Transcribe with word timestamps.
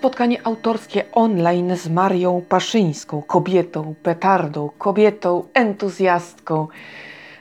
spotkanie 0.00 0.46
autorskie 0.46 1.12
online 1.12 1.76
z 1.76 1.88
Marią 1.88 2.42
Paszyńską, 2.48 3.22
kobietą, 3.22 3.94
petardą, 4.02 4.70
kobietą, 4.78 5.44
entuzjastką. 5.54 6.68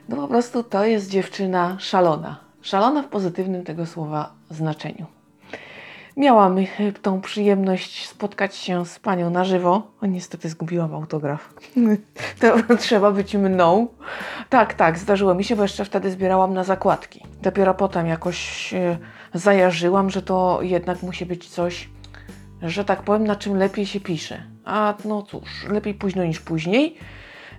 No 0.09 0.15
po 0.15 0.27
prostu 0.27 0.63
to 0.63 0.85
jest 0.85 1.09
dziewczyna 1.09 1.77
szalona. 1.79 2.39
Szalona 2.61 3.03
w 3.03 3.07
pozytywnym 3.07 3.63
tego 3.63 3.85
słowa 3.85 4.31
znaczeniu. 4.49 5.05
Miałam 6.17 6.57
tą 7.01 7.21
przyjemność 7.21 8.07
spotkać 8.07 8.55
się 8.55 8.85
z 8.85 8.99
panią 8.99 9.29
na 9.29 9.45
żywo. 9.45 9.91
O, 10.01 10.05
niestety 10.05 10.49
zgubiłam 10.49 10.95
autograf. 10.95 11.53
To 12.41 12.75
trzeba 12.77 13.11
być 13.11 13.35
mną. 13.35 13.87
Tak, 14.49 14.73
tak, 14.73 14.97
zdarzyło 14.97 15.33
mi 15.33 15.43
się, 15.43 15.55
bo 15.55 15.61
jeszcze 15.61 15.85
wtedy 15.85 16.11
zbierałam 16.11 16.53
na 16.53 16.63
zakładki. 16.63 17.25
Dopiero 17.41 17.73
potem 17.73 18.07
jakoś 18.07 18.73
e, 18.73 18.97
zajarzyłam, 19.33 20.09
że 20.09 20.21
to 20.21 20.59
jednak 20.61 21.03
musi 21.03 21.25
być 21.25 21.49
coś, 21.49 21.89
że 22.61 22.85
tak 22.85 23.03
powiem, 23.03 23.27
na 23.27 23.35
czym 23.35 23.57
lepiej 23.57 23.85
się 23.85 23.99
pisze. 23.99 24.43
A 24.65 24.93
no 25.05 25.21
cóż, 25.21 25.65
lepiej 25.69 25.93
późno 25.93 26.23
niż 26.23 26.39
później. 26.39 26.97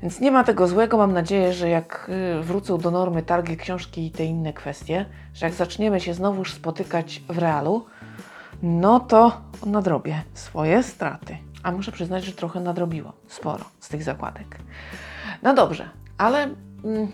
Więc 0.02 0.20
nie 0.20 0.30
ma 0.30 0.44
tego 0.44 0.68
złego. 0.68 0.96
Mam 0.96 1.12
nadzieję, 1.12 1.52
że 1.52 1.68
jak 1.68 2.10
y, 2.40 2.42
wrócą 2.42 2.78
do 2.78 2.90
normy 2.90 3.22
targi 3.22 3.56
książki 3.56 4.06
i 4.06 4.10
te 4.10 4.24
inne 4.24 4.52
kwestie, 4.52 5.06
że 5.34 5.46
jak 5.46 5.54
zaczniemy 5.54 6.00
się 6.00 6.14
znowuż 6.14 6.52
spotykać 6.52 7.22
w 7.28 7.38
realu, 7.38 7.86
no 8.62 9.00
to 9.00 9.40
nadrobię 9.66 10.22
swoje 10.34 10.82
straty. 10.82 11.36
A 11.62 11.72
muszę 11.72 11.92
przyznać, 11.92 12.24
że 12.24 12.32
trochę 12.32 12.60
nadrobiło. 12.60 13.12
Sporo 13.28 13.64
z 13.80 13.88
tych 13.88 14.02
zakładek. 14.02 14.58
No 15.42 15.54
dobrze, 15.54 15.88
ale 16.18 16.42
mm, 16.84 17.08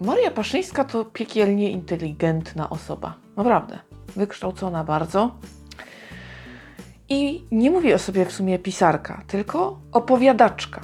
Maria 0.00 0.30
Paszyńska 0.30 0.84
to 0.84 1.04
piekielnie 1.04 1.70
inteligentna 1.70 2.70
osoba. 2.70 3.14
Naprawdę. 3.36 3.78
Wykształcona 4.16 4.84
bardzo. 4.84 5.30
I 7.12 7.44
nie 7.50 7.70
mówię 7.70 7.94
o 7.94 7.98
sobie 7.98 8.24
w 8.26 8.32
sumie 8.32 8.58
pisarka, 8.58 9.22
tylko 9.26 9.78
opowiadaczka. 9.92 10.80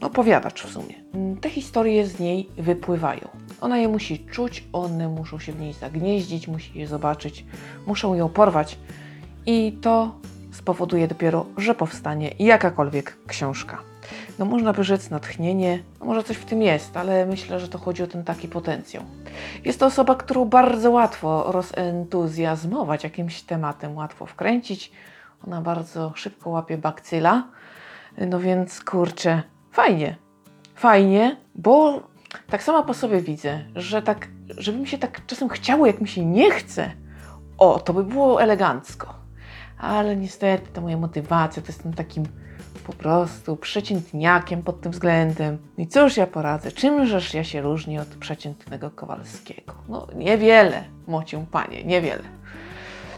Opowiadacz 0.00 0.62
w 0.62 0.72
sumie. 0.72 0.94
Te 1.40 1.50
historie 1.50 2.06
z 2.06 2.20
niej 2.20 2.48
wypływają. 2.58 3.28
Ona 3.60 3.78
je 3.78 3.88
musi 3.88 4.18
czuć, 4.18 4.64
one 4.72 5.08
muszą 5.08 5.38
się 5.38 5.52
w 5.52 5.60
niej 5.60 5.72
zagnieździć, 5.72 6.48
musi 6.48 6.78
je 6.78 6.86
zobaczyć, 6.86 7.44
muszą 7.86 8.14
ją 8.14 8.28
porwać. 8.28 8.78
I 9.46 9.78
to 9.82 10.14
spowoduje 10.52 11.08
dopiero, 11.08 11.46
że 11.56 11.74
powstanie 11.74 12.30
jakakolwiek 12.38 13.16
książka. 13.26 13.78
No 14.38 14.44
można 14.44 14.72
by 14.72 14.84
rzec 14.84 15.10
natchnienie, 15.10 15.82
no 16.00 16.06
może 16.06 16.24
coś 16.24 16.36
w 16.36 16.44
tym 16.44 16.62
jest, 16.62 16.96
ale 16.96 17.26
myślę, 17.26 17.60
że 17.60 17.68
to 17.68 17.78
chodzi 17.78 18.02
o 18.02 18.06
ten 18.06 18.24
taki 18.24 18.48
potencjał. 18.48 19.02
Jest 19.64 19.80
to 19.80 19.86
osoba, 19.86 20.14
którą 20.14 20.44
bardzo 20.44 20.90
łatwo 20.90 21.52
rozentuzjazmować 21.52 23.04
jakimś 23.04 23.42
tematem, 23.42 23.96
łatwo 23.96 24.26
wkręcić. 24.26 24.92
Ona 25.46 25.60
bardzo 25.60 26.12
szybko 26.14 26.50
łapie 26.50 26.78
bakcyla. 26.78 27.44
No 28.18 28.40
więc 28.40 28.80
kurczę, 28.80 29.42
fajnie. 29.72 30.16
Fajnie, 30.74 31.36
bo 31.54 32.02
tak 32.50 32.62
sama 32.62 32.82
po 32.82 32.94
sobie 32.94 33.20
widzę, 33.20 33.64
że 33.74 34.02
tak, 34.02 34.28
żeby 34.48 34.78
mi 34.78 34.86
się 34.86 34.98
tak 34.98 35.26
czasem 35.26 35.48
chciało, 35.48 35.86
jak 35.86 36.00
mi 36.00 36.08
się 36.08 36.24
nie 36.24 36.50
chce, 36.50 36.90
o, 37.58 37.80
to 37.80 37.92
by 37.92 38.04
było 38.04 38.42
elegancko. 38.42 39.14
Ale 39.78 40.16
niestety 40.16 40.72
ta 40.72 40.80
moja 40.80 40.96
motywacja 40.96 41.62
to 41.62 41.68
jestem 41.68 41.94
takim 41.94 42.24
po 42.86 42.92
prostu 42.92 43.56
przeciętniakiem 43.56 44.62
pod 44.62 44.80
tym 44.80 44.92
względem. 44.92 45.58
I 45.78 45.86
cóż 45.86 46.16
ja 46.16 46.26
poradzę, 46.26 46.72
czymżeż 46.72 47.34
ja 47.34 47.44
się 47.44 47.62
różnię 47.62 48.00
od 48.00 48.08
przeciętnego 48.08 48.90
Kowalskiego? 48.90 49.74
No 49.88 50.06
niewiele, 50.14 50.84
mocię 51.06 51.46
panie, 51.50 51.84
niewiele. 51.84 52.22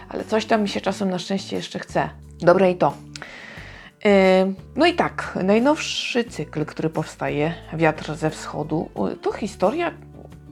Ale 0.08 0.24
coś 0.24 0.46
tam 0.46 0.62
mi 0.62 0.68
się 0.68 0.80
czasem 0.80 1.10
na 1.10 1.18
szczęście 1.18 1.56
jeszcze 1.56 1.78
chce. 1.78 2.10
Dobre 2.40 2.70
i 2.70 2.76
to. 2.76 2.94
Yy, 4.04 4.10
no 4.76 4.86
i 4.86 4.94
tak, 4.94 5.38
najnowszy 5.44 6.24
cykl, 6.24 6.64
który 6.64 6.90
powstaje, 6.90 7.54
Wiatr 7.72 8.14
ze 8.14 8.30
Wschodu, 8.30 8.90
to 9.22 9.32
historia, 9.32 9.92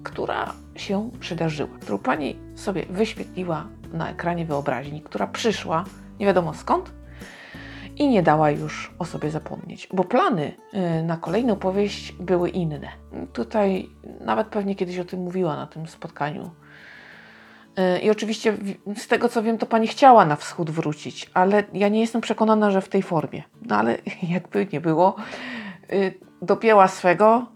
która 0.03 0.55
się 0.77 1.11
przydarzyła, 1.21 1.71
którą 1.81 1.99
pani 1.99 2.37
sobie 2.55 2.87
wyświetliła 2.91 3.67
na 3.93 4.11
ekranie 4.11 4.45
wyobraźni, 4.47 5.03
która 5.03 5.27
przyszła 5.27 5.85
nie 6.19 6.27
wiadomo 6.27 6.55
skąd 6.55 6.91
i 7.97 8.09
nie 8.09 8.23
dała 8.23 8.51
już 8.51 8.95
o 8.99 9.05
sobie 9.05 9.31
zapomnieć, 9.31 9.89
bo 9.93 10.05
plany 10.05 10.53
y, 11.01 11.03
na 11.03 11.17
kolejną 11.17 11.57
powieść 11.57 12.13
były 12.13 12.51
inne. 12.51 12.89
Tutaj 13.33 13.91
nawet 14.21 14.47
pewnie 14.47 14.75
kiedyś 14.75 14.99
o 14.99 15.05
tym 15.05 15.21
mówiła 15.21 15.57
na 15.57 15.67
tym 15.67 15.87
spotkaniu. 15.87 16.51
Y, 17.79 18.01
I 18.01 18.11
oczywiście 18.11 18.57
z 18.97 19.09
tego 19.09 19.29
co 19.29 19.43
wiem, 19.43 19.59
to 19.59 19.67
pani 19.67 19.87
chciała 19.87 20.25
na 20.25 20.37
wschód 20.37 20.71
wrócić, 20.71 21.31
ale 21.35 21.65
ja 21.73 21.89
nie 21.89 22.01
jestem 22.01 22.21
przekonana, 22.21 22.71
że 22.71 22.81
w 22.81 22.89
tej 22.89 23.03
formie. 23.03 23.43
No 23.63 23.77
ale 23.77 23.99
jakby 24.37 24.67
nie 24.73 24.81
było, 24.81 25.17
y, 25.93 26.15
dopięła 26.43 26.89
swego, 26.89 27.47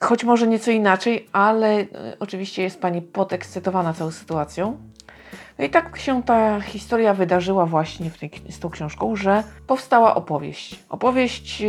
choć 0.00 0.24
może 0.24 0.46
nieco 0.46 0.70
inaczej, 0.70 1.28
ale 1.32 1.86
oczywiście 2.20 2.62
jest 2.62 2.80
pani 2.80 3.02
podekscytowana 3.02 3.92
całą 3.92 4.10
sytuacją. 4.10 4.78
No 5.58 5.64
i 5.64 5.70
tak 5.70 5.98
się 5.98 6.22
ta 6.22 6.60
historia 6.60 7.14
wydarzyła 7.14 7.66
właśnie 7.66 8.10
tej, 8.10 8.30
z 8.50 8.58
tą 8.58 8.70
książką, 8.70 9.16
że 9.16 9.42
powstała 9.66 10.14
opowieść. 10.14 10.78
Opowieść, 10.88 11.62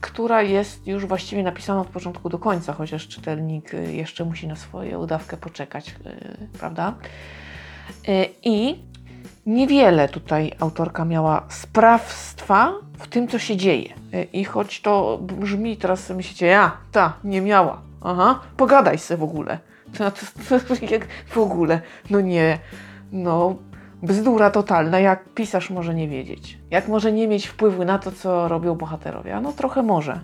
która 0.00 0.42
jest 0.42 0.86
już 0.86 1.06
właściwie 1.06 1.42
napisana 1.42 1.80
od 1.80 1.88
początku 1.88 2.28
do 2.28 2.38
końca, 2.38 2.72
chociaż 2.72 3.08
czytelnik 3.08 3.74
y, 3.74 3.92
jeszcze 3.92 4.24
musi 4.24 4.46
na 4.46 4.56
swoją 4.56 4.98
udawkę 4.98 5.36
poczekać, 5.36 5.88
y, 5.88 6.58
prawda? 6.58 6.94
Y, 8.08 8.28
I 8.42 8.78
niewiele 9.46 10.08
tutaj 10.08 10.52
autorka 10.60 11.04
miała 11.04 11.46
sprawstwa 11.48 12.72
w 12.98 13.08
tym, 13.08 13.28
co 13.28 13.38
się 13.38 13.56
dzieje. 13.56 13.94
I 14.32 14.44
choć 14.44 14.80
to 14.80 15.18
brzmi, 15.22 15.76
teraz 15.76 16.10
myślicie, 16.10 16.46
ja, 16.46 16.76
ta, 16.92 17.12
nie 17.24 17.40
miała. 17.40 17.82
Aha, 18.00 18.40
pogadaj 18.56 18.98
se 18.98 19.16
w 19.16 19.22
ogóle. 19.22 19.58
To, 19.98 20.10
to, 20.10 20.60
to, 20.60 20.84
jak 20.90 21.06
w 21.26 21.38
ogóle? 21.38 21.80
No 22.10 22.20
nie. 22.20 22.58
No, 23.12 23.56
bzdura 24.02 24.50
totalna, 24.50 25.00
jak 25.00 25.28
pisarz 25.28 25.70
może 25.70 25.94
nie 25.94 26.08
wiedzieć. 26.08 26.58
Jak 26.70 26.88
może 26.88 27.12
nie 27.12 27.28
mieć 27.28 27.46
wpływu 27.46 27.84
na 27.84 27.98
to, 27.98 28.12
co 28.12 28.48
robią 28.48 28.74
bohaterowie? 28.74 29.40
No 29.40 29.52
trochę 29.52 29.82
może. 29.82 30.20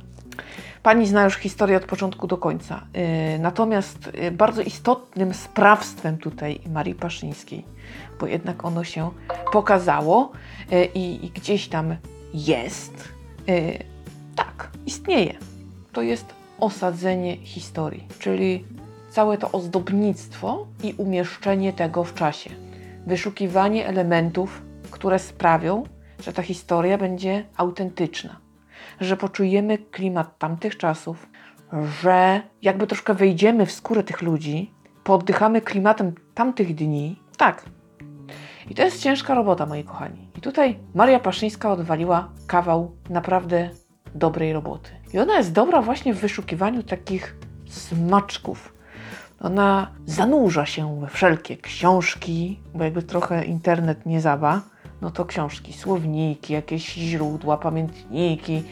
Pani 0.82 1.06
zna 1.06 1.25
już 1.25 1.37
historię 1.37 1.76
od 1.76 1.84
początku 1.84 2.26
do 2.26 2.37
końca. 2.37 2.87
Yy, 2.94 3.38
natomiast 3.38 4.10
yy, 4.15 4.31
bardzo 4.31 4.62
istotnym 4.62 5.34
sprawstwem 5.34 6.19
tutaj 6.19 6.60
Marii 6.71 6.94
Paszyńskiej, 6.94 7.65
bo 8.21 8.26
jednak 8.26 8.65
ono 8.65 8.84
się 8.84 9.10
pokazało 9.53 10.32
yy, 10.70 10.88
i 10.94 11.31
gdzieś 11.34 11.69
tam 11.69 11.97
jest, 12.34 13.09
y, 13.49 13.78
tak, 14.37 14.70
istnieje. 14.87 15.34
To 15.93 16.03
jest 16.03 16.34
osadzenie 16.60 17.37
historii, 17.37 18.09
czyli 18.19 18.65
całe 19.10 19.38
to 19.38 19.53
ozdobnictwo 19.53 20.66
i 20.82 20.94
umieszczenie 20.99 21.72
tego 21.72 22.05
w 22.05 22.15
czasie 22.15 22.68
wyszukiwanie 23.07 23.87
elementów, 23.87 24.63
które 24.91 25.19
sprawią, 25.19 25.85
że 26.23 26.33
ta 26.33 26.43
historia 26.43 26.99
będzie 26.99 27.45
autentyczna, 27.57 28.37
że 29.01 29.17
poczujemy 29.17 29.79
klimat 29.79 30.39
tamtych 30.39 30.77
czasów, 30.77 31.29
że 32.03 32.43
jakby 32.63 32.87
troszkę 32.87 33.15
wejdziemy 33.15 33.67
w 33.67 33.73
skórę 33.73 34.03
tych 34.03 34.23
ludzi, 34.23 34.73
poddychamy 35.05 35.61
klimatem 35.61 36.15
tamtych 36.35 36.75
dni. 36.75 37.23
Tak. 37.37 37.65
I 38.71 38.75
to 38.75 38.83
jest 38.83 39.03
ciężka 39.03 39.35
robota, 39.35 39.67
moi 39.67 39.85
kochani. 39.85 40.29
I 40.37 40.41
tutaj 40.41 40.79
Maria 40.95 41.21
Paszyńska 41.21 41.73
odwaliła 41.73 42.29
kawał 42.47 42.97
naprawdę 43.11 43.71
dobrej 44.15 44.53
roboty. 44.53 44.91
I 45.15 45.19
ona 45.19 45.37
jest 45.37 45.53
dobra 45.53 45.83
właśnie 45.83 46.15
w 46.15 46.21
wyszukiwaniu 46.21 46.83
takich 46.83 47.37
smaczków, 47.69 48.75
ona 49.40 49.90
zanurza 50.06 50.67
się 50.67 51.00
we 51.00 51.06
wszelkie 51.06 51.56
książki, 51.56 52.61
bo 52.75 52.85
jakby 52.85 53.02
trochę 53.02 53.44
internet 53.44 54.06
nie 54.06 54.20
zaba, 54.20 54.61
no 55.00 55.11
to 55.11 55.25
książki, 55.25 55.73
słowniki, 55.73 56.52
jakieś 56.52 56.94
źródła, 56.94 57.56
pamiętniki, 57.56 58.62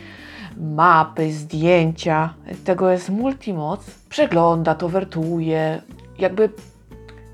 mapy, 0.57 1.33
zdjęcia. 1.33 2.35
Tego 2.65 2.91
jest 2.91 3.11
multimoc. 3.11 3.81
Przegląda 4.09 4.75
to, 4.75 4.89
wertuje, 4.89 5.83
jakby 6.19 6.51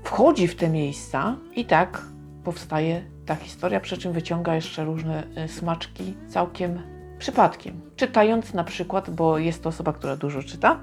wchodzi 0.03 0.47
w 0.47 0.55
te 0.55 0.69
miejsca 0.69 1.35
i 1.55 1.65
tak 1.65 2.01
powstaje 2.43 3.03
ta 3.25 3.35
historia, 3.35 3.79
przy 3.79 3.97
czym 3.97 4.13
wyciąga 4.13 4.55
jeszcze 4.55 4.85
różne 4.85 5.23
e, 5.35 5.47
smaczki 5.47 6.13
całkiem 6.27 6.81
przypadkiem. 7.19 7.81
Czytając 7.95 8.53
na 8.53 8.63
przykład, 8.63 9.09
bo 9.09 9.37
jest 9.37 9.63
to 9.63 9.69
osoba, 9.69 9.93
która 9.93 10.15
dużo 10.15 10.43
czyta, 10.43 10.79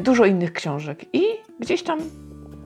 dużo 0.00 0.24
innych 0.24 0.52
książek 0.52 1.04
i 1.12 1.22
gdzieś 1.60 1.82
tam 1.82 2.00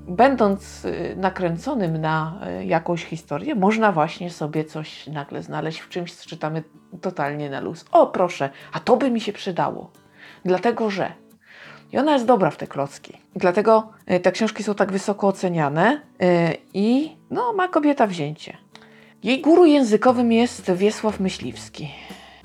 będąc 0.09 0.85
e, 0.85 1.17
nakręconym 1.17 2.01
na 2.01 2.41
e, 2.43 2.65
jakąś 2.65 3.05
historię, 3.05 3.55
można 3.55 3.93
właśnie 3.93 4.31
sobie 4.31 4.65
coś 4.65 5.07
nagle 5.07 5.43
znaleźć 5.43 5.81
w 5.81 5.89
czymś, 5.89 6.15
co 6.15 6.29
czytamy 6.29 6.63
totalnie 7.01 7.51
na 7.51 7.61
luz. 7.61 7.85
O, 7.93 8.07
proszę, 8.07 8.51
a 8.73 8.81
to 8.81 8.97
by 8.97 9.11
mi 9.11 9.21
się 9.21 9.33
przydało. 9.33 9.91
Dlatego, 10.45 10.91
że. 10.91 11.13
I 11.93 11.99
ona 11.99 12.13
jest 12.13 12.27
dobra 12.27 12.51
w 12.51 12.57
te 12.57 12.67
klocki. 12.67 13.19
Dlatego 13.37 13.93
te 14.23 14.33
książki 14.33 14.63
są 14.63 14.75
tak 14.75 14.93
wysoko 14.93 15.29
oceniane 15.29 16.01
i 16.75 17.17
no, 17.31 17.53
ma 17.53 17.69
kobieta 17.69 18.07
wzięcie. 18.07 18.57
Jej 19.23 19.41
guru 19.41 19.65
językowym 19.65 20.33
jest 20.33 20.73
Wiesław 20.73 21.21
Myśliwski. 21.21 21.91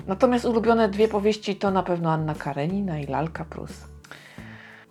Natomiast 0.06 0.44
ulubione 0.44 0.88
dwie 0.88 1.08
powieści 1.08 1.56
to 1.56 1.70
na 1.70 1.82
pewno 1.82 2.12
Anna 2.12 2.34
Karenina 2.34 2.98
i 2.98 3.06
Lalka 3.06 3.44
Prus. 3.44 3.93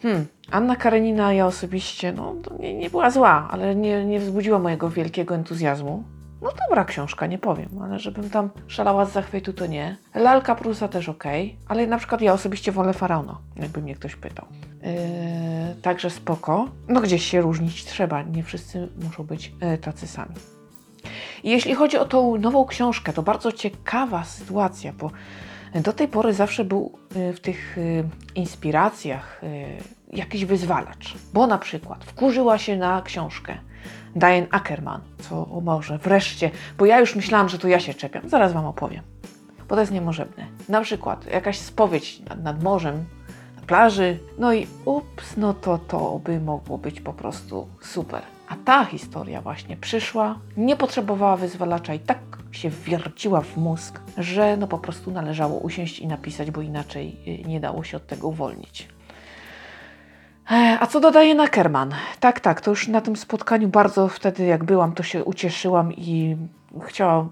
Hmm, 0.03 0.25
Anna 0.51 0.75
Karenina 0.75 1.33
ja 1.33 1.47
osobiście, 1.47 2.13
no 2.13 2.35
nie, 2.59 2.73
nie 2.73 2.89
była 2.89 3.09
zła, 3.09 3.47
ale 3.51 3.75
nie, 3.75 4.05
nie 4.05 4.19
wzbudziła 4.19 4.59
mojego 4.59 4.89
wielkiego 4.89 5.35
entuzjazmu. 5.35 6.03
No 6.41 6.50
dobra 6.69 6.85
książka, 6.85 7.27
nie 7.27 7.38
powiem, 7.38 7.69
ale 7.83 8.00
żebym 8.00 8.29
tam 8.29 8.50
szalała 8.67 9.05
z 9.05 9.11
zachwytu, 9.11 9.53
to 9.53 9.65
nie. 9.65 9.97
Lalka 10.15 10.55
Prusa 10.55 10.88
też 10.88 11.09
ok, 11.09 11.23
ale 11.67 11.88
na 11.88 11.97
przykład 11.97 12.21
ja 12.21 12.33
osobiście 12.33 12.71
wolę 12.71 12.94
Faraona, 12.94 13.38
jakby 13.55 13.81
mnie 13.81 13.95
ktoś 13.95 14.15
pytał. 14.15 14.45
Yy, 14.81 15.81
także 15.81 16.09
spoko. 16.09 16.67
No 16.88 17.01
gdzieś 17.01 17.23
się 17.23 17.41
różnić 17.41 17.85
trzeba, 17.85 18.21
nie 18.21 18.44
wszyscy 18.44 18.88
muszą 19.03 19.23
być 19.23 19.53
yy, 19.61 19.77
tacy 19.77 20.07
sami. 20.07 20.35
I 21.44 21.50
jeśli 21.50 21.75
chodzi 21.75 21.97
o 21.97 22.05
tą 22.05 22.38
nową 22.38 22.65
książkę, 22.65 23.13
to 23.13 23.23
bardzo 23.23 23.51
ciekawa 23.51 24.23
sytuacja, 24.23 24.94
bo 24.94 25.11
do 25.75 25.94
tej 25.94 26.07
pory 26.07 26.33
zawsze 26.33 26.65
był 26.65 26.91
yy, 27.15 27.33
w 27.33 27.39
tych 27.39 27.77
yy, 27.77 28.03
inspiracjach 28.35 29.41
jakiś 30.15 30.45
wyzwalacz, 30.45 31.13
bo 31.33 31.48
na 31.48 31.57
przykład 31.57 32.06
wkurzyła 32.06 32.57
się 32.57 32.77
na 32.77 33.01
książkę 33.01 33.57
Diane 34.15 34.48
Ackerman, 34.51 35.01
co 35.19 35.48
o 35.48 35.62
może 35.62 35.98
wreszcie, 35.98 36.51
bo 36.77 36.86
ja 36.86 37.00
już 37.00 37.15
myślałam, 37.15 37.50
że 37.50 37.60
to 37.60 37.68
ja 37.68 37.80
się 37.80 37.94
czepiam. 37.94 38.30
Zaraz 38.30 38.54
Wam 38.54 38.65
opowiem, 38.65 39.04
bo 39.69 39.75
to 39.75 39.81
jest 39.81 39.94
niemożebne. 39.94 40.45
Na 40.69 40.81
przykład 40.81 41.25
jakaś 41.25 41.57
spowiedź 41.57 42.19
nad, 42.19 42.44
nad 42.44 42.63
morzem, 42.63 43.06
na 43.56 43.62
plaży, 43.62 44.19
no 44.39 44.54
i 44.54 44.68
ups, 44.86 45.38
no 45.38 45.54
to 45.54 45.77
to 45.77 46.19
by 46.24 46.39
mogło 46.39 46.77
być 46.77 47.01
po 47.01 47.13
prostu 47.13 47.68
super. 47.81 48.21
A 48.50 48.56
ta 48.65 48.86
historia 48.86 49.42
właśnie 49.42 49.77
przyszła, 49.77 50.39
nie 50.57 50.75
potrzebowała 50.75 51.38
wyzwalacza 51.38 51.94
i 51.94 52.00
tak 52.00 52.19
się 52.51 52.69
wierciła 52.69 53.42
w 53.42 53.57
mózg, 53.57 54.00
że 54.18 54.57
no 54.57 54.68
po 54.68 54.77
prostu 54.77 55.12
należało 55.12 55.60
usiąść 55.60 56.00
i 56.00 56.07
napisać, 56.07 56.51
bo 56.51 56.62
inaczej 56.62 57.18
y, 57.27 57.48
nie 57.48 57.60
dało 57.60 57.83
się 57.83 57.98
od 57.98 58.07
tego 58.07 58.27
uwolnić. 58.27 58.88
A 60.79 60.87
co 60.87 60.99
dodaje 60.99 61.35
Nakerman? 61.35 61.91
Tak, 62.19 62.39
tak, 62.39 62.61
to 62.61 62.71
już 62.71 62.87
na 62.87 63.01
tym 63.01 63.15
spotkaniu 63.15 63.67
bardzo 63.67 64.07
wtedy, 64.07 64.45
jak 64.45 64.63
byłam, 64.63 64.93
to 64.93 65.03
się 65.03 65.23
ucieszyłam 65.23 65.93
i 65.93 66.37
chciałam, 66.81 67.29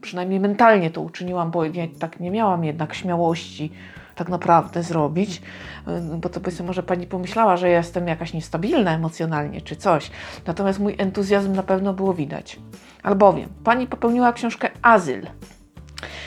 przynajmniej 0.00 0.40
mentalnie 0.40 0.90
to 0.90 1.00
uczyniłam, 1.00 1.50
bo 1.50 1.64
ja 1.64 1.86
tak 1.98 2.20
nie 2.20 2.30
miałam 2.30 2.64
jednak 2.64 2.94
śmiałości 2.94 3.72
tak 4.14 4.28
naprawdę 4.28 4.82
zrobić, 4.82 5.42
e, 5.86 6.00
bo 6.00 6.28
to 6.28 6.50
sobie 6.50 6.66
może 6.66 6.82
pani 6.82 7.06
pomyślała, 7.06 7.56
że 7.56 7.68
jestem 7.68 8.08
jakaś 8.08 8.32
niestabilna 8.32 8.94
emocjonalnie 8.94 9.60
czy 9.60 9.76
coś. 9.76 10.10
Natomiast 10.46 10.78
mój 10.78 10.94
entuzjazm 10.98 11.52
na 11.52 11.62
pewno 11.62 11.94
było 11.94 12.14
widać. 12.14 12.60
Albowiem 13.02 13.48
pani 13.64 13.86
popełniła 13.86 14.32
książkę 14.32 14.70
Azyl, 14.82 15.26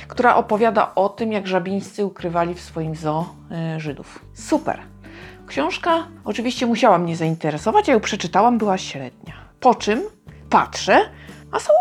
która 0.07 0.35
opowiada 0.35 0.95
o 0.95 1.09
tym, 1.09 1.31
jak 1.31 1.47
żabińscy 1.47 2.05
ukrywali 2.05 2.53
w 2.53 2.61
swoim 2.61 2.95
zoo 2.95 3.35
y, 3.75 3.79
Żydów. 3.79 4.25
Super. 4.33 4.94
Książka 5.47 6.07
oczywiście 6.25 6.65
musiała 6.65 6.97
mnie 6.97 7.15
zainteresować, 7.15 7.87
ja 7.87 7.93
ją 7.93 7.99
przeczytałam, 7.99 8.57
była 8.57 8.77
średnia. 8.77 9.33
Po 9.59 9.75
czym 9.75 10.01
patrzę, 10.49 11.01
a 11.51 11.59
są 11.59 11.73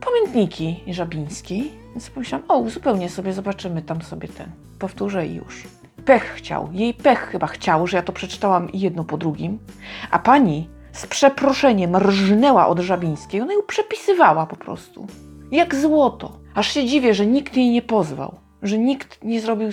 pamiętniki 0.00 0.84
żabińskiej, 0.94 1.72
więc 1.90 2.10
pomyślałam, 2.10 2.50
o, 2.50 2.70
zupełnie 2.70 3.08
sobie 3.08 3.32
zobaczymy 3.32 3.82
tam 3.82 4.02
sobie 4.02 4.28
ten. 4.28 4.50
Powtórzę 4.78 5.26
i 5.26 5.34
już. 5.34 5.62
Pech 6.04 6.24
chciał, 6.36 6.68
jej 6.72 6.94
pech 6.94 7.18
chyba 7.18 7.46
chciał, 7.46 7.86
że 7.86 7.96
ja 7.96 8.02
to 8.02 8.12
przeczytałam 8.12 8.68
jedno 8.72 9.04
po 9.04 9.16
drugim, 9.16 9.58
a 10.10 10.18
pani 10.18 10.68
z 10.92 11.06
przeproszeniem 11.06 11.96
rżnęła 11.96 12.66
od 12.66 12.78
żabińskiej, 12.78 13.40
ona 13.40 13.52
ją 13.52 13.62
przepisywała 13.66 14.46
po 14.46 14.56
prostu. 14.56 15.06
Jak 15.50 15.74
złoto. 15.74 16.32
Aż 16.54 16.68
się 16.68 16.84
dziwię, 16.84 17.14
że 17.14 17.26
nikt 17.26 17.56
jej 17.56 17.70
nie 17.70 17.82
pozwał, 17.82 18.34
że 18.62 18.78
nikt 18.78 19.24
nie 19.24 19.40
zrobił 19.40 19.68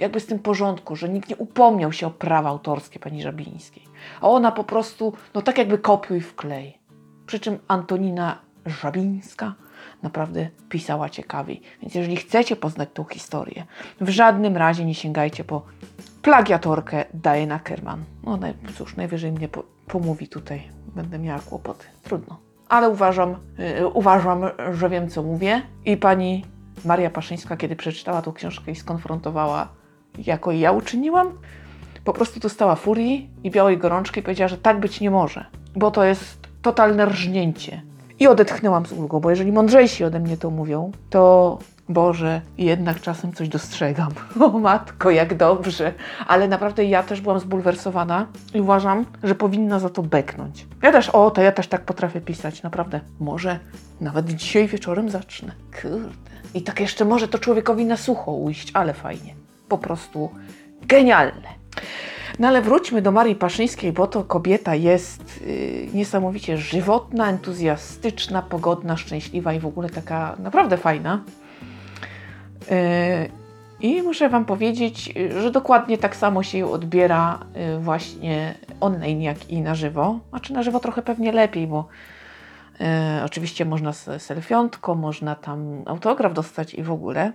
jakby 0.00 0.20
z 0.20 0.26
tym 0.26 0.38
porządku, 0.38 0.96
że 0.96 1.08
nikt 1.08 1.28
nie 1.28 1.36
upomniał 1.36 1.92
się 1.92 2.06
o 2.06 2.10
prawa 2.10 2.48
autorskie 2.48 2.98
pani 2.98 3.22
Żabińskiej. 3.22 3.82
A 4.20 4.28
ona 4.28 4.52
po 4.52 4.64
prostu, 4.64 5.12
no 5.34 5.42
tak 5.42 5.58
jakby 5.58 5.78
kopiuj 5.78 6.20
w 6.20 6.34
klej. 6.34 6.78
Przy 7.26 7.40
czym 7.40 7.58
Antonina 7.68 8.38
Żabińska 8.66 9.54
naprawdę 10.02 10.48
pisała 10.68 11.08
ciekawiej. 11.08 11.62
Więc 11.82 11.94
jeżeli 11.94 12.16
chcecie 12.16 12.56
poznać 12.56 12.88
tą 12.94 13.04
historię, 13.04 13.64
w 14.00 14.08
żadnym 14.08 14.56
razie 14.56 14.84
nie 14.84 14.94
sięgajcie 14.94 15.44
po 15.44 15.62
plagiatorkę 16.22 17.04
Diana 17.14 17.58
Kerman. 17.58 18.04
No 18.22 18.38
cóż, 18.76 18.96
najwyżej 18.96 19.32
mnie 19.32 19.48
po, 19.48 19.62
pomówi 19.86 20.28
tutaj. 20.28 20.62
Będę 20.94 21.18
miała 21.18 21.40
kłopoty. 21.40 21.86
Trudno. 22.02 22.38
Ale 22.68 22.88
uważam, 22.88 23.36
yy, 23.58 23.88
uważam, 23.88 24.44
że 24.72 24.88
wiem, 24.88 25.08
co 25.08 25.22
mówię. 25.22 25.62
I 25.84 25.96
pani 25.96 26.44
Maria 26.84 27.10
Paszyńska, 27.10 27.56
kiedy 27.56 27.76
przeczytała 27.76 28.22
tą 28.22 28.32
książkę 28.32 28.72
i 28.72 28.76
skonfrontowała, 28.76 29.68
jako 30.18 30.52
ja 30.52 30.72
uczyniłam, 30.72 31.28
po 32.04 32.12
prostu 32.12 32.40
dostała 32.40 32.74
furii 32.74 33.30
i 33.44 33.50
białej 33.50 33.78
gorączki 33.78 34.20
i 34.20 34.22
powiedziała, 34.22 34.48
że 34.48 34.58
tak 34.58 34.80
być 34.80 35.00
nie 35.00 35.10
może, 35.10 35.44
bo 35.76 35.90
to 35.90 36.04
jest 36.04 36.48
totalne 36.62 37.06
rżnięcie. 37.06 37.82
I 38.18 38.26
odetchnęłam 38.26 38.86
z 38.86 38.92
ulgą, 38.92 39.20
bo 39.20 39.30
jeżeli 39.30 39.52
mądrzejsi 39.52 40.04
ode 40.04 40.20
mnie 40.20 40.36
to 40.36 40.50
mówią, 40.50 40.92
to 41.10 41.58
Boże, 41.90 42.40
jednak 42.58 43.00
czasem 43.00 43.32
coś 43.32 43.48
dostrzegam. 43.48 44.08
O 44.40 44.58
matko, 44.58 45.10
jak 45.10 45.36
dobrze. 45.36 45.92
Ale 46.26 46.48
naprawdę 46.48 46.84
ja 46.84 47.02
też 47.02 47.20
byłam 47.20 47.40
zbulwersowana 47.40 48.26
i 48.54 48.60
uważam, 48.60 49.06
że 49.22 49.34
powinna 49.34 49.78
za 49.78 49.90
to 49.90 50.02
beknąć. 50.02 50.66
Ja 50.82 50.92
też, 50.92 51.08
o, 51.08 51.30
to 51.30 51.42
ja 51.42 51.52
też 51.52 51.66
tak 51.66 51.84
potrafię 51.84 52.20
pisać, 52.20 52.62
naprawdę. 52.62 53.00
Może 53.20 53.58
nawet 54.00 54.26
dzisiaj 54.26 54.68
wieczorem 54.68 55.10
zacznę. 55.10 55.52
Kurde. 55.82 56.30
I 56.54 56.62
tak 56.62 56.80
jeszcze 56.80 57.04
może 57.04 57.28
to 57.28 57.38
człowiekowi 57.38 57.84
na 57.84 57.96
sucho 57.96 58.32
ujść, 58.32 58.70
ale 58.74 58.94
fajnie. 58.94 59.34
Po 59.70 59.78
prostu 59.78 60.30
genialne. 60.82 61.48
No 62.38 62.48
ale 62.48 62.62
wróćmy 62.62 63.02
do 63.02 63.12
Marii 63.12 63.34
Paszyńskiej, 63.34 63.92
bo 63.92 64.06
to 64.06 64.24
kobieta 64.24 64.74
jest 64.74 65.46
yy, 65.46 65.88
niesamowicie 65.94 66.58
żywotna, 66.58 67.30
entuzjastyczna, 67.30 68.42
pogodna, 68.42 68.96
szczęśliwa 68.96 69.52
i 69.52 69.60
w 69.60 69.66
ogóle 69.66 69.90
taka 69.90 70.36
naprawdę 70.38 70.76
fajna. 70.76 71.24
Yy, 72.70 72.76
I 73.80 74.02
muszę 74.02 74.28
Wam 74.28 74.44
powiedzieć, 74.44 75.14
że 75.42 75.50
dokładnie 75.50 75.98
tak 75.98 76.16
samo 76.16 76.42
się 76.42 76.58
ją 76.58 76.70
odbiera 76.72 77.38
yy, 77.54 77.80
właśnie 77.80 78.54
online, 78.80 79.22
jak 79.22 79.50
i 79.50 79.60
na 79.60 79.74
żywo. 79.74 80.20
Znaczy 80.30 80.52
na 80.52 80.62
żywo 80.62 80.80
trochę 80.80 81.02
pewnie 81.02 81.32
lepiej, 81.32 81.66
bo 81.66 81.88
E, 82.80 83.22
oczywiście 83.24 83.64
można 83.64 83.92
z 83.92 84.08
można 84.96 85.34
tam 85.34 85.82
autograf 85.86 86.32
dostać 86.32 86.74
i 86.74 86.82
w 86.82 86.90
ogóle. 86.90 87.32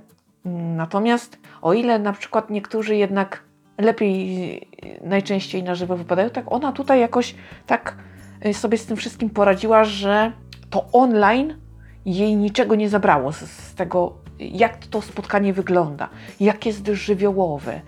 Natomiast 0.75 1.39
o 1.61 1.73
ile 1.73 1.99
na 1.99 2.13
przykład 2.13 2.49
niektórzy 2.49 2.95
jednak 2.95 3.43
lepiej 3.77 4.61
najczęściej 5.01 5.63
na 5.63 5.75
żywo 5.75 5.97
wypadają, 5.97 6.29
tak 6.29 6.51
ona 6.51 6.71
tutaj 6.71 6.99
jakoś 6.99 7.35
tak 7.65 7.97
e, 8.41 8.53
sobie 8.53 8.77
z 8.77 8.85
tym 8.85 8.97
wszystkim 8.97 9.29
poradziła, 9.29 9.83
że 9.83 10.31
to 10.69 10.85
online 10.91 11.57
jej 12.05 12.35
niczego 12.35 12.75
nie 12.75 12.89
zabrało 12.89 13.31
z, 13.31 13.39
z 13.39 13.75
tego, 13.75 14.13
jak 14.39 14.77
to 14.77 15.01
spotkanie 15.01 15.53
wygląda, 15.53 16.09
jak 16.39 16.65
jest 16.65 16.87
żywiołowe, 16.87 17.81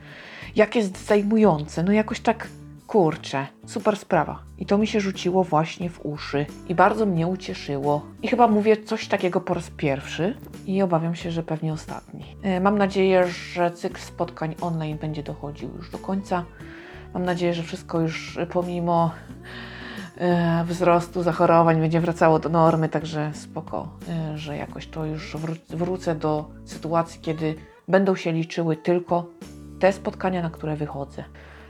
jak 0.55 0.75
jest 0.75 1.05
zajmujące. 1.05 1.83
No 1.83 1.91
jakoś 1.91 2.19
tak 2.19 2.47
Kurczę, 2.87 3.47
super 3.65 3.97
sprawa. 3.97 4.43
I 4.57 4.65
to 4.65 4.77
mi 4.77 4.87
się 4.87 4.99
rzuciło 4.99 5.43
właśnie 5.43 5.89
w 5.89 6.05
uszy 6.05 6.45
i 6.69 6.75
bardzo 6.75 7.05
mnie 7.05 7.27
ucieszyło. 7.27 8.05
I 8.21 8.27
chyba 8.27 8.47
mówię 8.47 8.77
coś 8.77 9.07
takiego 9.07 9.41
po 9.41 9.53
raz 9.53 9.69
pierwszy 9.69 10.37
i 10.65 10.81
obawiam 10.81 11.15
się, 11.15 11.31
że 11.31 11.43
pewnie 11.43 11.73
ostatni. 11.73 12.25
E, 12.43 12.59
mam 12.59 12.77
nadzieję, 12.77 13.27
że 13.27 13.71
cykl 13.71 14.01
spotkań 14.01 14.55
online 14.61 14.97
będzie 14.97 15.23
dochodził 15.23 15.69
już 15.77 15.91
do 15.91 15.97
końca. 15.97 16.45
Mam 17.13 17.25
nadzieję, 17.25 17.53
że 17.53 17.63
wszystko 17.63 18.01
już 18.01 18.39
pomimo 18.51 19.11
e, 20.17 20.63
wzrostu 20.67 21.23
zachorowań 21.23 21.79
będzie 21.79 22.01
wracało 22.01 22.39
do 22.39 22.49
normy, 22.49 22.89
także 22.89 23.31
spoko, 23.33 23.89
e, 24.09 24.37
że 24.37 24.57
jakoś 24.57 24.87
to 24.87 25.05
już 25.05 25.37
wrócę 25.69 26.15
do 26.15 26.49
sytuacji, 26.65 27.21
kiedy 27.21 27.55
będą 27.87 28.15
się 28.15 28.31
liczyły 28.31 28.77
tylko 28.77 29.25
te 29.79 29.93
spotkania, 29.93 30.41
na 30.41 30.49
które 30.49 30.75
wychodzę. 30.75 31.23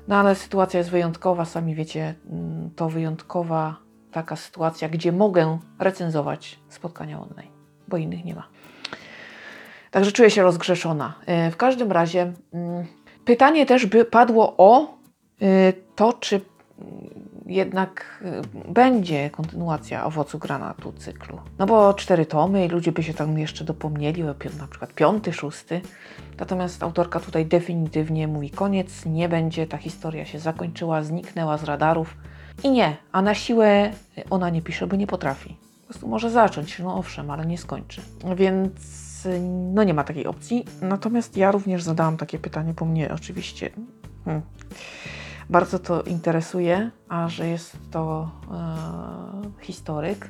No 0.08 0.16
ale 0.16 0.36
sytuacja 0.36 0.78
jest 0.78 0.90
wyjątkowa, 0.90 1.46
sami 1.46 1.76
wiecie, 1.76 2.16
mm, 2.30 2.72
to 2.76 2.90
wyjątkowa 2.90 3.76
taka 4.12 4.36
sytuacja, 4.36 4.90
gdzie 4.90 5.12
mogę 5.12 5.60
recenzować 5.80 6.60
spotkania 6.70 7.22
online, 7.22 7.52
bo 7.88 7.98
innych 7.98 8.26
nie 8.26 8.36
ma. 8.36 8.48
Także 9.92 10.12
czuję 10.12 10.30
się 10.30 10.44
rozgrzeszona. 10.44 11.14
E, 11.26 11.52
w 11.52 11.58
każdym 11.58 11.92
razie 11.92 12.34
mm, 12.54 12.86
pytanie 13.26 13.66
też 13.66 13.86
by 13.86 14.06
padło 14.06 14.54
o 14.58 14.98
e, 15.42 15.74
to, 15.96 16.14
czy 16.14 16.42
jednak 17.48 18.24
y, 18.68 18.72
będzie 18.74 19.30
kontynuacja 19.30 20.06
owocu 20.06 20.39
granatu 20.39 20.94
cyklu. 20.94 21.39
No 21.60 21.66
bo 21.66 21.94
cztery 21.94 22.25
tomy 22.25 22.66
i 22.66 22.70
ludzie 22.70 22.92
by 22.92 23.04
się 23.04 23.13
tam 23.13 23.39
jeszcze 23.39 23.63
dopomnieli 23.63 24.24
o 24.24 24.36
na 24.60 24.68
przykład 24.70 24.94
piąty, 24.94 25.34
szósty. 25.34 25.82
Natomiast 26.39 26.84
autorka 26.84 27.20
tutaj 27.20 27.46
definitywnie 27.46 28.27
mówi 28.27 28.50
koniec, 28.50 29.06
nie 29.06 29.30
będzie, 29.30 29.68
ta 29.68 29.77
historia 29.77 30.25
się 30.25 30.39
zakończyła, 30.39 31.04
zniknęła 31.04 31.58
z 31.58 31.63
radarów. 31.63 32.18
I 32.63 32.70
nie, 32.70 32.98
a 33.12 33.22
na 33.22 33.36
siłę 33.36 33.92
ona 34.30 34.50
nie 34.50 34.62
pisze, 34.62 34.88
bo 34.88 34.96
nie 34.96 35.08
potrafi. 35.08 35.58
Po 35.82 35.88
prostu 35.88 36.08
może 36.08 36.30
zacząć, 36.30 36.80
no 36.80 36.98
owszem, 36.98 37.32
ale 37.32 37.46
nie 37.46 37.58
skończy. 37.58 38.01
Więc 38.36 38.72
no 39.74 39.84
nie 39.84 39.94
ma 39.94 40.04
takiej 40.04 40.25
opcji. 40.25 40.66
Natomiast 40.82 41.38
ja 41.38 41.51
również 41.51 41.84
zadałam 41.84 42.18
takie 42.18 42.39
pytanie, 42.39 42.74
bo 42.74 42.86
mnie 42.86 43.13
oczywiście 43.13 43.70
hmm, 44.25 44.44
bardzo 45.50 45.80
to 45.80 46.01
interesuje, 46.01 46.92
a 47.10 47.30
że 47.30 47.48
jest 47.48 47.77
to 47.92 48.32
e, 48.51 49.63
historyk, 49.66 50.30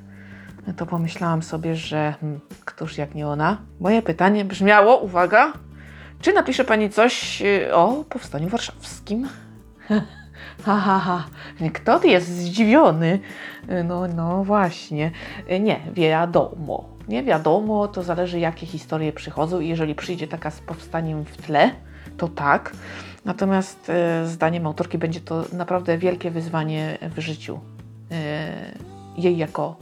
to 0.78 0.86
pomyślałam 0.86 1.44
sobie, 1.44 1.76
że 1.76 2.14
hmm, 2.20 2.40
któż 2.66 2.98
jak 2.98 3.16
nie 3.16 3.28
ona. 3.28 3.58
Moje 3.80 4.02
pytanie 4.02 4.46
brzmiało, 4.46 4.98
uwaga, 4.98 5.54
czy 6.22 6.34
napisze 6.34 6.66
Pani 6.66 6.90
coś 6.90 7.42
e, 7.42 7.76
o 7.76 8.04
powstaniu 8.10 8.50
warszawskim? 8.50 9.28
Ha, 10.66 10.76
ha, 10.76 11.00
ha. 11.00 11.26
Kto 11.74 12.04
jest 12.04 12.28
zdziwiony? 12.28 13.20
No, 13.84 14.08
no 14.08 14.44
właśnie. 14.44 15.12
Nie, 15.60 15.80
wiadomo. 15.94 16.90
Nie 17.08 17.24
wiadomo, 17.24 17.88
to 17.88 18.04
zależy 18.04 18.40
jakie 18.40 18.66
historie 18.66 19.14
przychodzą 19.14 19.60
i 19.60 19.68
jeżeli 19.68 19.96
przyjdzie 19.96 20.28
taka 20.28 20.52
z 20.52 20.60
powstaniem 20.60 21.26
w 21.26 21.38
tle, 21.38 21.72
to 22.18 22.28
tak. 22.28 22.72
Natomiast 23.28 23.90
e, 23.90 24.26
zdaniem 24.26 24.68
autorki 24.68 24.98
będzie 24.98 25.20
to 25.20 25.46
naprawdę 25.54 25.98
wielkie 25.98 26.32
wyzwanie 26.32 26.98
w 27.16 27.20
życiu 27.20 27.60
e, 28.12 28.52
jej 29.18 29.38
jako 29.38 29.78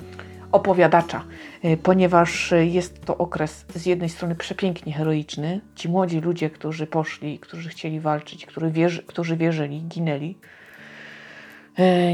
opowiadacza, 0.52 1.24
e, 1.64 1.78
ponieważ 1.78 2.54
jest 2.62 3.06
to 3.06 3.18
okres 3.18 3.66
z 3.75 3.86
jednej 3.86 4.10
strony 4.10 4.36
przepięknie 4.36 4.94
heroiczny. 4.94 5.62
Ci 5.75 5.90
młodzi 5.90 6.22
ludzie, 6.22 6.50
którzy 6.50 6.88
poszli, 6.88 7.40
którzy 7.40 7.70
chcieli 7.70 8.00
walczyć, 8.00 8.46
którzy, 8.46 8.72
wierzy, 8.72 9.04
którzy 9.04 9.38
wierzyli, 9.38 9.82
ginęli. 9.82 10.38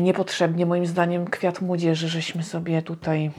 Niepotrzebnie, 0.01 0.65
moim 0.65 0.85
zdaniem, 0.85 1.25
kwiat 1.25 1.61
młodzieży, 1.61 2.09
żeśmy 2.09 2.43
sobie 2.43 2.81
tutaj 2.81 3.31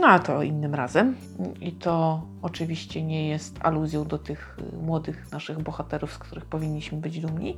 no 0.00 0.06
a 0.06 0.18
to 0.18 0.42
innym 0.42 0.74
razem. 0.74 1.16
I 1.60 1.72
to 1.72 2.22
oczywiście 2.42 3.02
nie 3.02 3.28
jest 3.28 3.58
aluzją 3.62 4.04
do 4.04 4.18
tych 4.18 4.58
y, 4.72 4.76
młodych 4.76 5.32
naszych 5.32 5.62
bohaterów, 5.62 6.12
z 6.12 6.18
których 6.18 6.44
powinniśmy 6.44 6.98
być 6.98 7.20
dumni. 7.20 7.56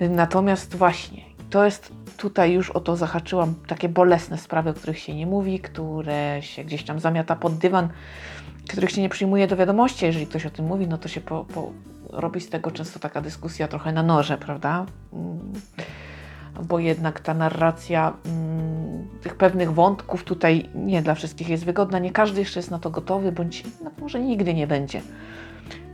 Natomiast 0.00 0.76
właśnie, 0.76 1.22
to 1.50 1.64
jest 1.64 1.92
tutaj 2.16 2.52
już 2.52 2.70
o 2.70 2.80
to 2.80 2.96
zahaczyłam 2.96 3.54
takie 3.66 3.88
bolesne 3.88 4.38
sprawy, 4.38 4.70
o 4.70 4.74
których 4.74 4.98
się 4.98 5.14
nie 5.14 5.26
mówi, 5.26 5.60
które 5.60 6.42
się 6.42 6.64
gdzieś 6.64 6.84
tam 6.84 7.00
zamiata 7.00 7.36
pod 7.36 7.58
dywan, 7.58 7.88
których 8.68 8.90
się 8.90 9.02
nie 9.02 9.08
przyjmuje 9.08 9.46
do 9.46 9.56
wiadomości. 9.56 10.04
Jeżeli 10.04 10.26
ktoś 10.26 10.46
o 10.46 10.50
tym 10.50 10.66
mówi, 10.66 10.88
no 10.88 10.98
to 10.98 11.08
się 11.08 11.20
po, 11.20 11.44
po 11.44 11.72
robi 12.08 12.40
z 12.40 12.48
tego 12.48 12.70
często 12.70 12.98
taka 12.98 13.20
dyskusja 13.20 13.68
trochę 13.68 13.92
na 13.92 14.02
noże, 14.02 14.38
prawda? 14.38 14.86
Bo 16.68 16.78
jednak 16.78 17.20
ta 17.20 17.34
narracja 17.34 18.12
mm, 18.26 19.08
tych 19.22 19.34
pewnych 19.34 19.72
wątków 19.72 20.24
tutaj 20.24 20.68
nie 20.74 21.02
dla 21.02 21.14
wszystkich 21.14 21.48
jest 21.48 21.64
wygodna. 21.64 21.98
Nie 21.98 22.12
każdy 22.12 22.40
jeszcze 22.40 22.58
jest 22.58 22.70
na 22.70 22.78
to 22.78 22.90
gotowy, 22.90 23.32
bądź 23.32 23.64
no, 23.84 23.90
może 24.00 24.20
nigdy 24.20 24.54
nie 24.54 24.66
będzie. 24.66 25.02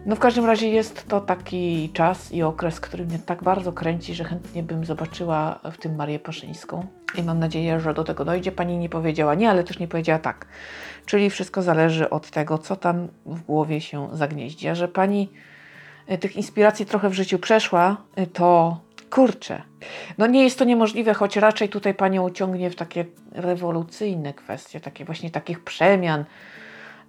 No 0.06 0.16
w 0.16 0.18
każdym 0.18 0.44
razie 0.44 0.68
jest 0.68 1.08
to 1.08 1.20
taki 1.20 1.90
czas 1.92 2.32
i 2.32 2.42
okres, 2.42 2.80
który 2.80 3.06
mnie 3.06 3.18
tak 3.18 3.42
bardzo 3.42 3.72
kręci, 3.72 4.14
że 4.14 4.24
chętnie 4.24 4.62
bym 4.62 4.84
zobaczyła 4.84 5.60
w 5.72 5.78
tym 5.78 5.96
Marię 5.96 6.18
Paszyńską. 6.18 6.86
I 7.18 7.22
mam 7.22 7.38
nadzieję, 7.38 7.80
że 7.80 7.94
do 7.94 8.04
tego 8.04 8.24
dojdzie. 8.24 8.52
Pani 8.52 8.78
nie 8.78 8.88
powiedziała 8.88 9.34
nie, 9.34 9.50
ale 9.50 9.64
też 9.64 9.78
nie 9.78 9.88
powiedziała 9.88 10.18
tak. 10.18 10.46
Czyli 11.06 11.30
wszystko 11.30 11.62
zależy 11.62 12.10
od 12.10 12.30
tego, 12.30 12.58
co 12.58 12.76
tam 12.76 13.08
w 13.26 13.42
głowie 13.42 13.80
się 13.80 14.08
zagnieździ. 14.12 14.68
A 14.68 14.74
że 14.74 14.88
pani 14.88 15.30
y, 16.10 16.18
tych 16.18 16.36
inspiracji 16.36 16.86
trochę 16.86 17.08
w 17.08 17.14
życiu 17.14 17.38
przeszła, 17.38 17.96
y, 18.18 18.26
to 18.26 18.80
kurczę, 19.10 19.62
no 20.18 20.26
nie 20.26 20.44
jest 20.44 20.58
to 20.58 20.64
niemożliwe, 20.64 21.14
choć 21.14 21.36
raczej 21.36 21.68
tutaj 21.68 21.94
Panią 21.94 22.30
ciągnie 22.30 22.70
w 22.70 22.76
takie 22.76 23.04
rewolucyjne 23.32 24.34
kwestie, 24.34 24.80
takie 24.80 25.04
właśnie 25.04 25.30
takich 25.30 25.64
przemian, 25.64 26.24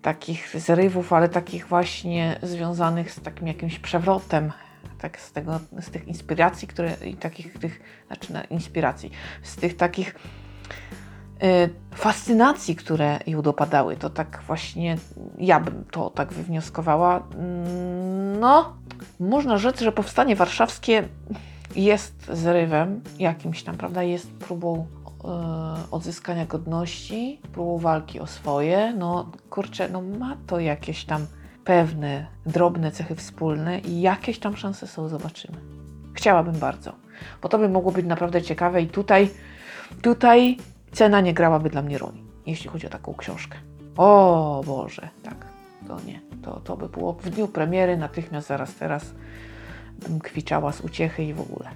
takich 0.02 0.56
zrywów, 0.60 1.14
ale 1.14 1.30
takich 1.30 1.68
właśnie 1.68 2.40
związanych 2.44 3.12
z 3.12 3.22
takim 3.22 3.48
jakimś 3.48 3.80
przewrotem, 3.80 4.52
tak 4.98 5.20
z, 5.22 5.32
tego, 5.32 5.60
z 5.82 5.90
tych 5.90 6.08
inspiracji, 6.08 6.68
które 6.68 6.94
i 7.06 7.16
takich 7.16 7.60
tych, 7.60 7.82
znaczy 8.08 8.34
na 8.34 8.44
inspiracji, 8.44 9.12
z 9.42 9.56
tych 9.56 9.78
takich 9.78 10.16
y, 11.44 11.70
fascynacji, 11.96 12.76
które 12.76 13.20
ją 13.28 13.42
dopadały. 13.42 13.98
To 13.98 14.10
tak 14.10 14.44
właśnie 14.48 14.98
ja 15.38 15.60
bym 15.60 15.86
to 15.92 16.10
tak 16.10 16.34
wywnioskowała. 16.34 17.28
Mm, 17.34 18.40
no, 18.40 18.78
można 19.20 19.58
rzec, 19.58 19.82
że 19.82 19.92
powstanie 19.92 20.36
warszawskie 20.36 21.04
jest 21.78 22.32
zrywem 22.34 23.02
jakimś 23.20 23.64
tam, 23.64 23.78
prawda? 23.78 24.04
Jest 24.04 24.32
próbą 24.32 24.88
e, 25.24 25.28
odzyskania 25.92 26.46
godności, 26.46 27.42
próbą 27.52 27.78
walki 27.78 28.20
o 28.20 28.28
swoje. 28.28 28.94
No 28.98 29.32
kurczę, 29.50 29.90
no 29.90 30.02
ma 30.02 30.38
to 30.48 30.60
jakieś 30.60 31.06
tam 31.06 31.26
pewne, 31.64 32.28
drobne 32.46 32.92
cechy 32.92 33.16
wspólne 33.16 33.80
i 33.80 34.02
jakieś 34.02 34.40
tam 34.40 34.58
szanse 34.58 34.88
są, 34.88 35.08
zobaczymy. 35.08 35.58
Chciałabym 36.14 36.60
bardzo, 36.60 36.92
bo 37.42 37.50
to 37.50 37.58
by 37.58 37.70
mogło 37.70 37.92
być 37.92 38.06
naprawdę 38.06 38.42
ciekawe 38.42 38.82
i 38.82 38.88
tutaj, 38.88 39.30
tutaj 40.02 40.58
cena 40.92 41.22
nie 41.22 41.34
grałaby 41.34 41.70
dla 41.70 41.82
mnie 41.82 41.98
roli, 41.98 42.24
jeśli 42.46 42.70
chodzi 42.70 42.88
o 42.88 42.90
taką 42.90 43.14
książkę. 43.14 43.58
O 43.98 44.64
Boże, 44.66 45.10
tak, 45.24 45.46
to 45.88 45.98
nie, 46.06 46.22
to, 46.42 46.60
to 46.60 46.78
by 46.78 46.90
było 46.90 47.14
w 47.14 47.30
dniu 47.30 47.48
premiery, 47.48 47.98
natychmiast 47.98 48.48
zaraz 48.48 48.76
teraz 48.76 49.06
kwiczała 50.24 50.72
z 50.72 50.82
uciechy 50.82 51.24
i 51.24 51.34
w 51.34 51.42
ogóle. 51.42 51.70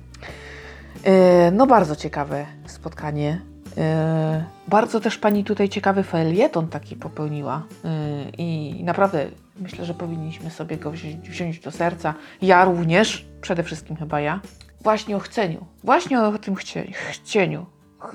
E, 1.03 1.51
no 1.51 1.67
bardzo 1.67 1.95
ciekawe 1.95 2.45
spotkanie. 2.65 3.41
E, 3.77 4.45
bardzo 4.67 4.99
też 4.99 5.17
Pani 5.17 5.43
tutaj 5.43 5.69
ciekawy 5.69 6.03
felieton 6.03 6.67
taki 6.67 6.95
popełniła 6.95 7.63
e, 7.85 7.89
i 8.37 8.81
naprawdę 8.83 9.27
myślę, 9.59 9.85
że 9.85 9.93
powinniśmy 9.93 10.49
sobie 10.49 10.77
go 10.77 10.91
wziąć, 11.23 11.59
do 11.59 11.71
serca. 11.71 12.13
Ja 12.41 12.65
również, 12.65 13.25
przede 13.41 13.63
wszystkim 13.63 13.95
chyba 13.95 14.19
ja. 14.19 14.39
Właśnie 14.81 15.15
o 15.15 15.19
chceniu, 15.19 15.65
właśnie 15.83 16.21
o 16.21 16.37
tym 16.37 16.55
chcie, 16.55 16.91
chcieniu, 16.91 17.65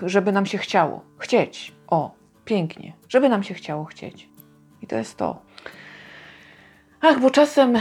żeby 0.03 0.33
nam 0.33 0.47
się 0.47 0.59
chciało. 0.59 1.05
Chcieć, 1.19 1.73
o, 1.87 2.15
pięknie, 2.45 2.93
żeby 3.09 3.29
nam 3.29 3.43
się 3.43 3.55
chciało 3.55 3.85
chcieć. 3.85 4.29
I 4.83 4.87
to 4.87 4.97
jest 4.97 5.17
to. 5.17 5.43
Ach, 7.01 7.21
bo 7.21 7.31
czasem 7.31 7.79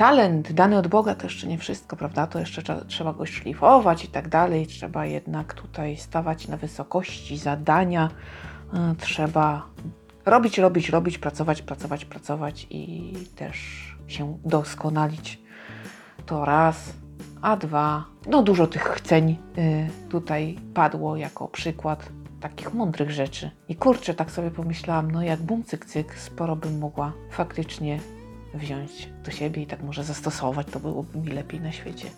talent 0.00 0.52
dany 0.52 0.78
od 0.78 0.86
Boga 0.86 1.14
to 1.14 1.26
jeszcze 1.26 1.46
nie 1.46 1.58
wszystko, 1.58 1.96
prawda? 1.96 2.26
To 2.26 2.38
jeszcze 2.38 2.84
trzeba, 2.86 3.12
go 3.12 3.26
szlifować 3.26 4.04
i 4.04 4.08
tak 4.08 4.28
dalej. 4.28 4.66
Trzeba 4.66 5.06
jednak 5.06 5.54
tutaj 5.54 5.96
stawać 5.96 6.48
na 6.48 6.56
wysokości 6.56 7.38
zadania. 7.38 8.10
E, 8.74 8.94
trzeba 8.98 9.66
robić, 10.26 10.58
robić, 10.58 10.88
robić, 10.88 11.18
pracować, 11.18 11.62
pracować, 11.62 12.04
pracować 12.04 12.66
i 12.70 13.12
też 13.36 13.56
się 14.06 14.38
doskonalić. 14.44 15.42
To 16.26 16.44
raz, 16.44 16.92
a 17.42 17.56
dwa, 17.56 18.04
no 18.26 18.42
dużo 18.42 18.66
tych 18.66 18.82
chceń 18.82 19.36
y, 19.58 20.08
tutaj 20.08 20.58
padło 20.74 21.16
jako 21.16 21.48
przykład 21.48 22.08
takich 22.40 22.74
mądrych 22.74 23.10
rzeczy. 23.10 23.50
I 23.68 23.76
kurczę, 23.76 24.14
tak 24.14 24.30
sobie 24.30 24.50
pomyślałam, 24.50 25.10
no 25.10 25.22
jak 25.22 25.42
bum 25.42 25.64
cyk 25.64 25.84
cyk, 25.84 26.14
sporo 26.14 26.56
bym 26.56 26.78
mogła 26.78 27.12
faktycznie 27.30 28.00
wziąć 28.54 29.08
do 29.24 29.30
siebie 29.30 29.62
i 29.62 29.66
tak 29.66 29.82
może 29.82 30.04
zastosować, 30.04 30.66
to 30.66 30.80
byłoby 30.80 31.18
mi 31.18 31.28
lepiej 31.28 31.60
na 31.60 31.72
świecie. 31.72 32.08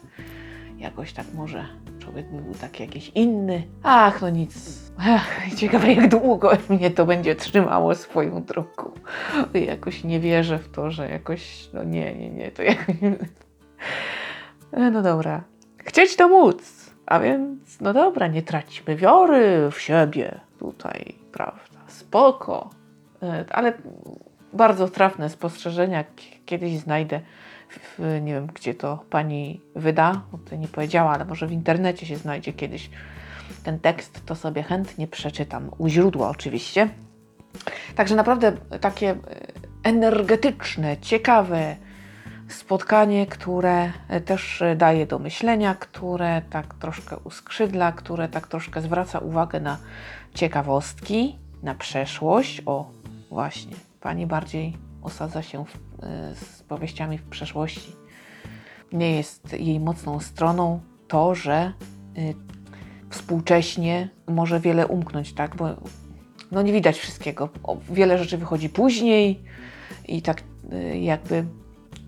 Jakoś 0.79 1.13
tak 1.13 1.27
może 1.35 1.65
człowiek 1.99 2.31
by 2.31 2.43
był 2.43 2.55
taki 2.55 2.83
jakiś 2.83 3.09
inny. 3.15 3.63
Ach, 3.83 4.23
no 4.23 4.31
nic. 4.31 4.83
Ach, 4.99 5.55
ciekawe 5.57 5.93
jak 5.93 6.09
długo 6.09 6.53
mnie 6.69 6.91
to 6.91 7.07
będzie 7.07 7.35
trzymało 7.35 7.95
swoją 7.95 8.43
drogą. 8.43 8.91
Jakoś 9.55 10.05
nie 10.05 10.21
wierzę 10.21 10.59
w 10.59 10.69
to, 10.69 10.91
że 10.91 11.09
jakoś, 11.09 11.71
no 11.73 11.85
nie, 11.85 12.15
nie, 12.15 12.31
nie, 12.31 12.51
to 12.51 12.63
jakoś... 12.63 12.97
No 14.73 15.03
dobra. 15.03 15.43
Chcieć 15.79 16.17
to 16.17 16.29
móc. 16.29 16.93
A 17.07 17.21
więc, 17.21 17.81
no 17.81 17.93
dobra, 17.93 18.27
nie 18.27 18.43
traćmy 18.43 18.97
wiory 18.97 19.71
w 19.71 19.81
siebie 19.81 20.41
tutaj, 20.59 21.15
prawda? 21.33 21.79
Spoko. 21.87 22.71
E, 23.23 23.45
ale 23.51 23.73
bardzo 24.53 24.89
trafne 24.89 25.31
spostrzeżenia. 25.31 26.05
Kiedyś 26.47 26.79
znajdę, 26.79 27.21
nie 27.99 28.35
wiem 28.35 28.47
gdzie 28.47 28.75
to 28.75 29.05
pani 29.11 29.61
wyda, 29.77 30.23
to 30.51 30.57
nie 30.57 30.69
powiedziała, 30.69 31.11
ale 31.11 31.25
może 31.25 31.47
w 31.47 31.53
internecie 31.53 32.07
się 32.07 32.17
znajdzie 32.17 32.53
kiedyś 32.53 32.91
ten 33.65 33.81
tekst, 33.81 34.27
to 34.27 34.35
sobie 34.35 34.63
chętnie 34.63 35.09
przeczytam. 35.09 35.71
U 35.79 35.89
źródła 35.89 36.29
oczywiście. 36.29 36.89
Także 37.95 38.15
naprawdę 38.15 38.53
takie 38.81 39.11
e, 39.11 39.17
energetyczne, 39.83 40.97
ciekawe 40.97 41.77
spotkanie, 42.49 43.27
które 43.27 43.93
też 44.25 44.63
daje 44.77 45.07
do 45.07 45.19
myślenia, 45.19 45.75
które 45.75 46.43
tak 46.51 46.75
troszkę 46.75 47.17
uskrzydla, 47.17 47.93
które 47.93 48.29
tak 48.29 48.47
troszkę 48.47 48.81
zwraca 48.81 49.19
uwagę 49.19 49.61
na 49.61 49.79
ciekawostki, 50.35 51.39
na 51.63 51.75
przeszłość. 51.75 52.63
O, 52.67 52.91
właśnie, 53.31 53.77
Pani 54.03 54.27
bardziej 54.27 54.77
osadza 55.03 55.43
się 55.43 55.65
w, 55.65 55.75
e, 56.05 56.35
z 56.35 56.63
powieściami 56.63 57.19
w 57.19 57.23
przeszłości. 57.23 57.93
Nie 58.93 59.17
jest 59.17 59.53
jej 59.53 59.81
mocną 59.81 60.21
stroną 60.21 60.81
to, 61.09 61.35
że 61.35 61.73
y, 62.19 62.35
współcześnie 63.11 64.09
może 64.27 64.61
wiele 64.61 64.87
umknąć, 64.87 65.33
tak? 65.33 65.57
Bo 65.57 65.69
no 66.51 66.63
nie 66.63 66.73
widać 66.73 66.99
wszystkiego. 66.99 67.49
Wiele 67.91 68.19
rzeczy 68.19 68.39
wychodzi 68.39 68.69
później 68.69 69.43
i 70.09 70.23
tak 70.23 70.43
y, 70.73 70.99
jakby 70.99 71.45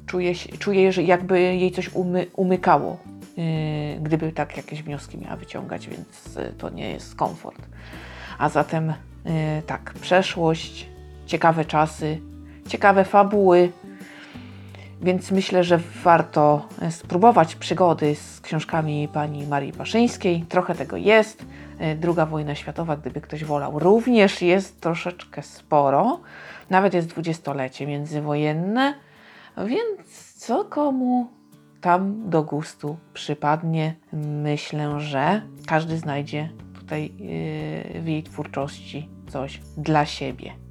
czuję, 0.07 0.35
czuję 0.35 0.93
że 0.93 1.03
jakby 1.03 1.41
jej 1.41 1.71
coś 1.73 1.95
umy, 1.95 2.27
umykało, 2.37 2.99
y, 3.39 4.01
gdyby 4.03 4.33
tak 4.33 4.57
jakieś 4.57 4.83
wnioski 4.83 5.19
miała 5.19 5.37
wyciągać, 5.37 5.89
więc 5.89 6.37
y, 6.37 6.55
to 6.59 6.71
nie 6.71 6.91
jest 6.91 7.15
komfort. 7.15 7.67
A 8.39 8.49
zatem 8.49 8.91
y, 8.91 8.95
tak, 9.67 9.95
przeszłość, 10.01 10.94
ciekawe 11.27 11.65
czasy, 11.65 12.21
ciekawe 12.69 13.05
fabuły, 13.05 13.73
więc 15.05 15.31
myślę, 15.31 15.65
że 15.65 15.79
warto 16.03 16.69
e, 16.83 16.93
spróbować 16.93 17.55
przygody 17.55 18.15
z 18.15 18.41
książkami 18.41 19.09
pani 19.13 19.47
Marii 19.47 19.73
Paszyńskiej. 19.73 20.45
Trochę 20.49 20.75
tego 20.75 20.97
jest. 20.97 21.47
E, 21.79 21.95
Druga 21.95 22.27
wojna 22.27 22.55
światowa, 22.55 22.97
gdyby 22.97 23.21
ktoś 23.21 23.45
wolał, 23.45 23.79
również 23.79 24.43
jest 24.43 24.81
troszeczkę 24.81 25.43
sporo. 25.43 26.21
Nawet 26.71 26.95
jest 26.95 27.09
dwudziestolecie 27.09 27.87
międzywojenne, 27.87 28.95
więc 29.67 30.33
co 30.37 30.65
komu 30.65 31.27
tam 31.81 32.31
do 32.31 32.43
gustu 32.43 32.97
przypadnie, 33.15 33.95
myślę, 34.43 35.01
że 35.01 35.43
każdy 35.67 35.99
znajdzie 35.99 36.49
tutaj 36.75 37.03
yy, 37.03 38.03
w 38.03 38.09
jej 38.09 38.23
twórczości 38.23 39.09
coś 39.29 39.61
dla 39.77 40.07
siebie. 40.07 40.64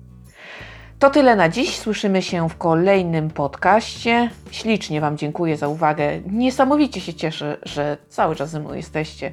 To 1.03 1.09
tyle 1.09 1.35
na 1.35 1.49
dziś. 1.49 1.77
Słyszymy 1.77 2.21
się 2.21 2.49
w 2.49 2.57
kolejnym 2.57 3.29
podcaście. 3.29 4.29
Ślicznie 4.51 5.01
Wam 5.01 5.17
dziękuję 5.17 5.57
za 5.57 5.67
uwagę. 5.67 6.21
Niesamowicie 6.31 7.01
się 7.01 7.13
cieszę, 7.13 7.57
że 7.63 7.97
cały 8.09 8.35
czas 8.35 8.49
ze 8.49 8.59
mną 8.59 8.73
jesteście. 8.73 9.31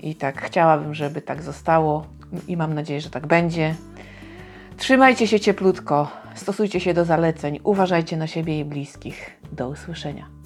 I 0.00 0.14
tak 0.14 0.42
chciałabym, 0.42 0.94
żeby 0.94 1.22
tak 1.22 1.42
zostało 1.42 2.06
i 2.48 2.56
mam 2.56 2.74
nadzieję, 2.74 3.00
że 3.00 3.10
tak 3.10 3.26
będzie. 3.26 3.74
Trzymajcie 4.76 5.26
się 5.26 5.40
cieplutko, 5.40 6.08
stosujcie 6.34 6.80
się 6.80 6.94
do 6.94 7.04
zaleceń, 7.04 7.60
uważajcie 7.62 8.16
na 8.16 8.26
siebie 8.26 8.58
i 8.58 8.64
bliskich. 8.64 9.30
Do 9.52 9.68
usłyszenia. 9.68 10.39